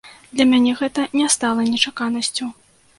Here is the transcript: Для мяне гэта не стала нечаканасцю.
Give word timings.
Для 0.37 0.47
мяне 0.53 0.71
гэта 0.79 1.05
не 1.21 1.29
стала 1.37 1.69
нечаканасцю. 1.73 2.55